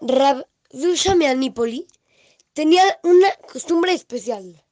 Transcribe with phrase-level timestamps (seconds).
[0.00, 1.86] Rab Zusha Meanipoli
[2.54, 4.64] tenía una costumbre especial.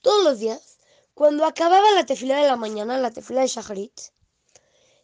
[0.00, 0.78] Todos los días,
[1.12, 4.00] cuando acababa la tefila de la mañana, la tefila de Shacharit,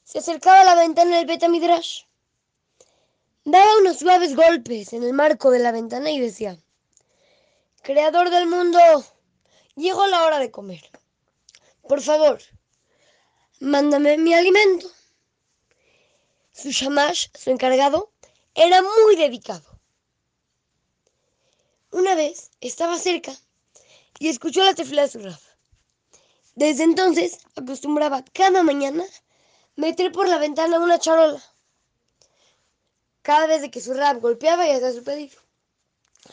[0.05, 2.05] se acercaba a la ventana del Betamidrash,
[3.45, 6.57] daba unos suaves golpes en el marco de la ventana y decía,
[7.83, 8.79] Creador del mundo,
[9.75, 10.89] llegó la hora de comer.
[11.89, 12.41] Por favor,
[13.59, 14.89] mándame mi alimento.
[16.53, 18.13] Su shamash, su encargado,
[18.57, 19.79] era muy dedicado.
[21.93, 23.33] Una vez estaba cerca
[24.19, 25.39] y escuchó la tefila de su rab.
[26.55, 29.05] Desde entonces acostumbraba cada mañana
[29.77, 31.43] meter por la ventana una charola.
[33.21, 35.37] Cada vez que su rab golpeaba y hacía su pedido.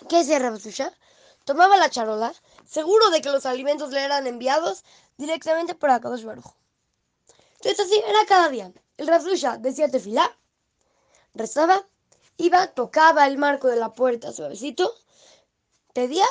[0.10, 0.94] ¿Qué Rab Susha?
[1.44, 2.34] Tomaba la charola,
[2.66, 4.84] seguro de que los alimentos le eran enviados
[5.18, 6.54] directamente por Akadosh Baruj.
[7.56, 8.72] Entonces así era cada día.
[8.96, 10.38] El Rab Susha decía tefilá,
[11.34, 11.86] rezaba,
[12.38, 14.94] iba, tocaba el marco de la puerta suavecito,
[15.94, 16.26] pedía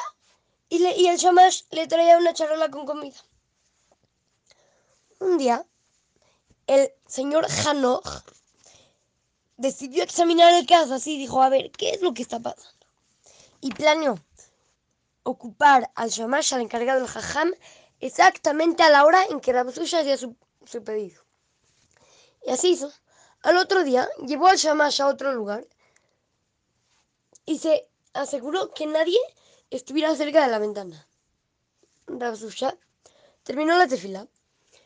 [0.68, 3.18] y, y el shamash le traía una charola con comida.
[5.20, 5.64] Un día,
[6.66, 8.24] el señor Hanoch
[9.56, 12.86] decidió examinar el caso así, dijo, a ver, ¿qué es lo que está pasando?
[13.60, 14.18] Y planeó
[15.22, 17.52] ocupar al shamash, al encargado del jajam,
[18.00, 21.22] exactamente a la hora en que Rabzuya hacía su, su pedido.
[22.44, 22.92] Y así hizo.
[23.42, 25.64] Al otro día, llevó al shamash a otro lugar
[27.52, 29.18] y se aseguró que nadie
[29.68, 31.06] estuviera cerca de la ventana.
[32.06, 32.74] Rabzusha
[33.42, 34.26] terminó la tefila,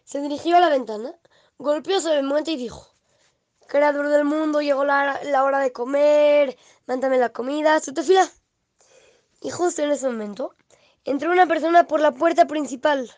[0.05, 1.15] se dirigió a la ventana,
[1.59, 2.93] golpeó sobre el monte y dijo,
[3.69, 6.57] Creador del mundo, llegó la, la hora de comer,
[6.87, 8.29] mándame la comida, su tefila.
[9.41, 10.57] Y justo en ese momento
[11.05, 13.13] entró una persona por la puerta principal,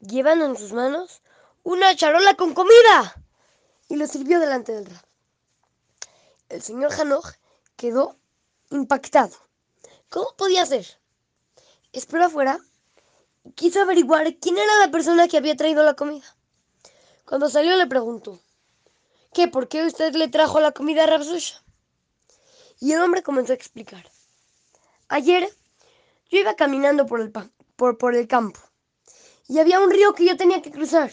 [0.00, 1.22] llevando en sus manos
[1.62, 3.24] una charola con comida,
[3.88, 5.06] y lo sirvió delante del rab.
[6.50, 7.36] El señor Hanoch
[7.76, 8.16] quedó
[8.70, 9.36] impactado.
[10.08, 10.86] ¿Cómo podía ser?
[11.92, 12.58] Esperó afuera
[13.44, 16.26] y quiso averiguar quién era la persona que había traído la comida.
[17.24, 18.40] Cuando salió le preguntó,
[19.32, 19.48] ¿qué?
[19.48, 21.62] ¿Por qué usted le trajo la comida a Rabsusha?
[22.80, 24.08] Y el hombre comenzó a explicar.
[25.08, 25.48] Ayer
[26.28, 27.32] yo iba caminando por el,
[27.76, 28.60] por, por el campo
[29.48, 31.10] y había un río que yo tenía que cruzar.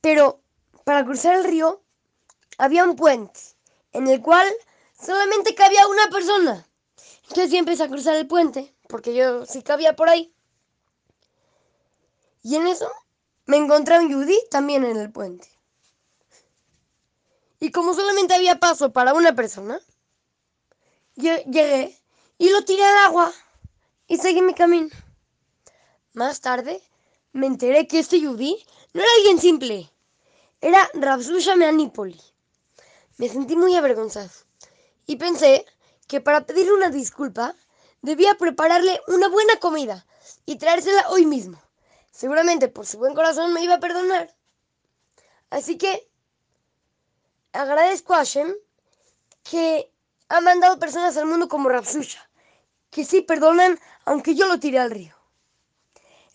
[0.00, 0.40] Pero
[0.84, 1.82] para cruzar el río
[2.56, 3.40] había un puente
[3.92, 4.46] en el cual
[5.00, 6.66] solamente cabía una persona.
[7.22, 10.32] Entonces yo empecé a cruzar el puente, porque yo sí cabía por ahí.
[12.42, 12.90] Y en eso
[13.46, 15.48] me encontré un Judy también en el puente.
[17.60, 19.80] Y como solamente había paso para una persona,
[21.16, 21.98] yo llegué
[22.38, 23.32] y lo tiré al agua
[24.06, 24.88] y seguí mi camino.
[26.12, 26.80] Más tarde
[27.32, 29.90] me enteré que este Judy no era alguien simple,
[30.60, 32.20] era Rabsusha Meanipoli.
[33.16, 34.30] Me sentí muy avergonzado
[35.08, 35.64] y pensé
[36.06, 37.56] que para pedirle una disculpa
[38.02, 40.06] debía prepararle una buena comida
[40.44, 41.60] y traérsela hoy mismo.
[42.12, 44.36] Seguramente por su buen corazón me iba a perdonar.
[45.48, 46.06] Así que
[47.52, 48.54] agradezco a Hashem
[49.42, 49.90] que
[50.28, 52.28] ha mandado personas al mundo como Rapsusha,
[52.90, 55.14] que sí perdonan aunque yo lo tiré al río.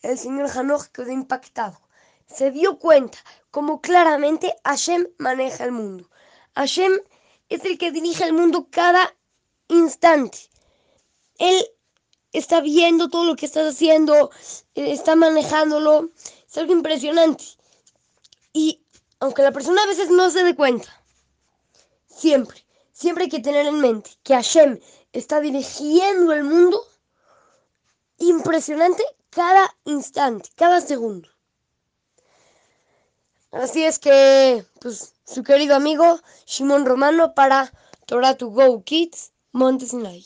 [0.02, 1.80] El señor Hanoch quedó impactado.
[2.26, 3.20] Se dio cuenta
[3.52, 6.10] como claramente Hashem maneja el mundo.
[6.56, 6.92] Hashem
[7.56, 9.16] es el que dirige el mundo cada
[9.68, 10.40] instante.
[11.38, 11.66] Él
[12.32, 14.32] está viendo todo lo que estás haciendo,
[14.74, 16.12] está manejándolo.
[16.48, 17.44] Es algo impresionante.
[18.54, 18.84] Y
[19.20, 21.04] aunque la persona a veces no se dé cuenta,
[22.08, 24.80] siempre, siempre hay que tener en mente que Hashem
[25.12, 26.84] está dirigiendo el mundo
[28.18, 31.33] impresionante cada instante, cada segundo.
[33.54, 37.72] Así es que, pues, su querido amigo Shimon Romano para
[38.08, 40.26] Torah to Go Kids Monte Sinai.